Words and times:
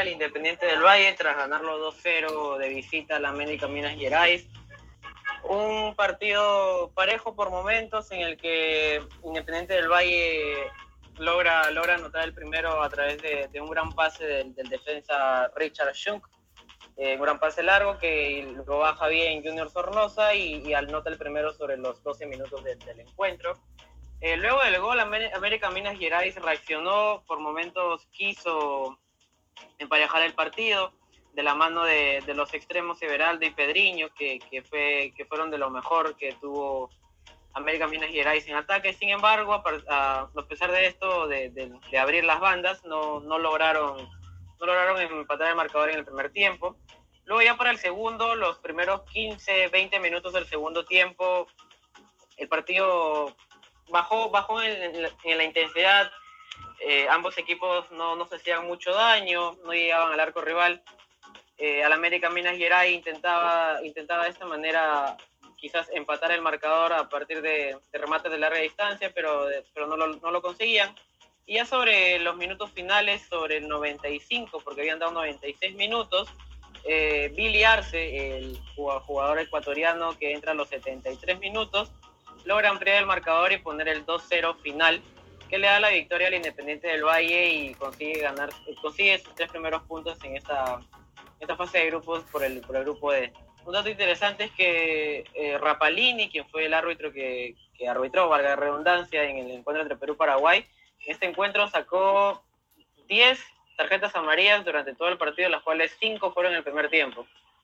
al 0.00 0.08
Independiente 0.08 0.64
del 0.64 0.82
Valle 0.82 1.12
tras 1.12 1.36
ganarlo 1.36 1.92
2-0 1.92 2.56
de 2.56 2.68
visita 2.70 3.16
a 3.16 3.20
la 3.20 3.28
América 3.28 3.68
Minas 3.68 3.98
Gerais. 3.98 4.46
Un 5.44 5.94
partido 5.94 6.90
parejo 6.94 7.34
por 7.36 7.50
momentos 7.50 8.10
en 8.10 8.22
el 8.22 8.38
que 8.38 9.02
Independiente 9.22 9.74
del 9.74 9.88
Valle 9.88 10.54
logra, 11.18 11.70
logra 11.70 11.96
anotar 11.96 12.24
el 12.24 12.32
primero 12.32 12.82
a 12.82 12.88
través 12.88 13.20
de, 13.20 13.60
un 13.60 13.68
gran 13.68 13.92
pase 13.92 14.24
del, 14.24 14.54
defensa 14.54 15.50
Richard 15.54 15.92
Schunk, 15.94 16.26
eh, 16.96 17.16
un 17.16 17.22
gran 17.22 17.38
pase 17.38 17.62
largo 17.62 17.98
que 17.98 18.50
lo 18.66 18.78
baja 18.78 19.06
bien 19.08 19.44
Junior 19.44 19.70
Sornosa 19.70 20.34
y, 20.34 20.66
y 20.66 20.72
anota 20.72 21.10
el 21.10 21.18
primero 21.18 21.52
sobre 21.52 21.76
los 21.76 22.02
12 22.02 22.24
minutos 22.24 22.64
del 22.64 23.00
encuentro. 23.00 23.60
Eh, 24.22 24.38
luego 24.38 24.62
del 24.62 24.80
gol, 24.80 24.98
América 24.98 25.70
Minas 25.70 25.98
Gerais 25.98 26.36
reaccionó, 26.36 27.22
por 27.26 27.38
momentos 27.38 28.06
quiso 28.12 28.98
emparejar 29.78 30.22
el 30.22 30.34
partido 30.34 30.92
de 31.32 31.42
la 31.42 31.54
mano 31.54 31.84
de, 31.84 32.22
los 32.34 32.52
extremos 32.54 33.00
Everaldo 33.02 33.46
y 33.46 33.50
Pedriño, 33.50 34.08
que, 34.14 34.40
fue, 34.68 35.12
que 35.16 35.24
fueron 35.24 35.50
de 35.50 35.58
lo 35.58 35.70
mejor 35.70 36.16
que 36.16 36.32
tuvo 36.34 36.90
América 37.54 37.86
Minas 37.86 38.10
Gerais 38.10 38.46
en 38.46 38.56
ataque. 38.56 38.92
Sin 38.92 39.10
embargo, 39.10 39.54
a, 39.54 40.30
pesar 40.48 40.72
de 40.72 40.86
esto, 40.86 41.28
de, 41.28 41.72
abrir 41.98 42.24
las 42.24 42.40
bandas, 42.40 42.84
no, 42.84 43.20
no, 43.20 43.38
lograron, 43.38 43.96
no 44.58 44.66
lograron 44.66 45.00
empatar 45.00 45.48
el 45.48 45.56
marcador 45.56 45.90
en 45.90 45.98
el 45.98 46.04
primer 46.04 46.30
tiempo. 46.32 46.76
Luego 47.24 47.42
ya 47.42 47.56
para 47.56 47.70
el 47.70 47.78
segundo, 47.78 48.34
los 48.34 48.58
primeros 48.58 49.02
15, 49.02 49.68
20 49.68 50.00
minutos 50.00 50.32
del 50.32 50.46
segundo 50.46 50.84
tiempo, 50.84 51.46
el 52.36 52.48
partido 52.48 53.36
bajó, 53.90 54.30
bajó 54.30 54.60
en, 54.62 55.02
la 55.02 55.44
intensidad. 55.44 56.10
Eh, 56.80 57.06
ambos 57.08 57.36
equipos 57.38 57.90
no, 57.92 58.16
no, 58.16 58.26
se 58.26 58.36
hacían 58.36 58.66
mucho 58.66 58.92
daño, 58.92 59.56
no 59.64 59.72
llegaban 59.72 60.12
al 60.12 60.20
arco 60.20 60.40
rival. 60.40 60.82
Eh, 61.58 61.84
al 61.84 61.92
América 61.92 62.30
Minas 62.30 62.56
Gerais 62.56 62.94
intentaba, 62.94 63.84
intentaba 63.84 64.24
de 64.24 64.30
esta 64.30 64.46
manera 64.46 65.16
quizás 65.56 65.90
empatar 65.92 66.32
el 66.32 66.40
marcador 66.40 66.94
a 66.94 67.08
partir 67.08 67.42
de, 67.42 67.76
remates 67.92 68.32
de 68.32 68.38
larga 68.38 68.60
distancia, 68.60 69.12
pero, 69.14 69.46
pero 69.74 69.86
no, 69.86 69.96
lo, 69.96 70.06
no 70.16 70.30
lo 70.30 70.40
conseguían. 70.40 70.94
Y 71.44 71.54
ya 71.54 71.66
sobre 71.66 72.18
los 72.20 72.36
minutos 72.36 72.70
finales, 72.70 73.26
sobre 73.28 73.58
el 73.58 73.68
95, 73.68 74.60
porque 74.64 74.80
habían 74.80 74.98
dado 74.98 75.12
96 75.12 75.74
minutos, 75.74 76.30
eh, 76.84 77.30
Billy 77.34 77.62
Arce, 77.64 78.38
el 78.38 78.58
jugador 78.74 79.38
ecuatoriano 79.38 80.16
que 80.18 80.32
entra 80.32 80.52
a 80.52 80.54
los 80.54 80.68
73 80.68 81.38
minutos, 81.38 81.92
logra 82.44 82.70
ampliar 82.70 82.96
el 82.98 83.06
marcador 83.06 83.52
y 83.52 83.58
poner 83.58 83.88
el 83.88 84.06
2-0 84.06 84.56
final, 84.60 85.02
que 85.50 85.58
le 85.58 85.66
da 85.66 85.80
la 85.80 85.90
victoria 85.90 86.28
al 86.28 86.34
Independiente 86.34 86.86
del 86.86 87.04
Valle 87.04 87.48
y 87.48 87.74
consigue 87.74 88.20
ganar, 88.20 88.50
consigue 88.80 89.18
sus 89.18 89.34
tres 89.34 89.50
primeros 89.50 89.82
puntos 89.82 90.16
en 90.22 90.36
esta, 90.36 90.80
esta 91.40 91.56
fase 91.56 91.78
de 91.78 91.86
grupos 91.86 92.22
por 92.30 92.44
el, 92.44 92.60
por 92.60 92.76
el 92.76 92.84
grupo 92.84 93.10
D. 93.10 93.32
Un 93.66 93.72
dato 93.72 93.90
interesante 93.90 94.44
es 94.44 94.52
que 94.52 95.24
eh, 95.34 95.58
Rapalini, 95.58 96.30
quien 96.30 96.48
fue 96.48 96.66
el 96.66 96.72
árbitro 96.72 97.12
que, 97.12 97.56
que 97.76 97.88
arbitró, 97.88 98.28
valga 98.28 98.50
la 98.50 98.56
redundancia, 98.56 99.24
en 99.24 99.38
el 99.38 99.50
encuentro 99.50 99.82
entre 99.82 99.96
Perú 99.96 100.12
y 100.14 100.16
Paraguay, 100.16 100.66
en 101.04 101.12
este 101.12 101.26
encuentro 101.26 101.66
sacó 101.68 102.44
10 103.08 103.40
tarjetas 103.76 104.14
amarillas 104.14 104.64
durante 104.64 104.94
todo 104.94 105.08
el 105.08 105.18
partido, 105.18 105.48
las 105.48 105.62
cuales 105.62 105.96
5 105.98 106.32
fueron 106.32 106.52
en 106.52 106.58
el 106.58 106.64
primer 106.64 106.88
tiempo. 106.90 107.26